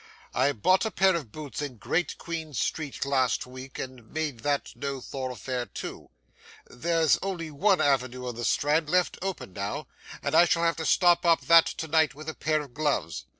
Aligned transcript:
I 0.33 0.51
bought 0.51 0.83
a 0.83 0.89
pair 0.89 1.15
of 1.15 1.31
boots 1.31 1.61
in 1.61 1.77
Great 1.77 2.17
Queen 2.17 2.55
Street 2.55 3.05
last 3.05 3.45
week, 3.45 3.77
and 3.77 4.09
made 4.11 4.39
that 4.39 4.71
no 4.75 4.99
throughfare 4.99 5.71
too. 5.71 6.09
There's 6.65 7.19
only 7.21 7.51
one 7.51 7.79
avenue 7.79 8.25
to 8.25 8.31
the 8.35 8.43
Strand 8.43 8.89
left 8.89 9.19
often 9.21 9.53
now, 9.53 9.85
and 10.23 10.33
I 10.33 10.45
shall 10.45 10.63
have 10.63 10.77
to 10.77 10.87
stop 10.87 11.23
up 11.23 11.41
that 11.41 11.67
to 11.67 11.87
night 11.87 12.15
with 12.15 12.27
a 12.29 12.33
pair 12.33 12.61
of 12.63 12.73
gloves. 12.73 13.25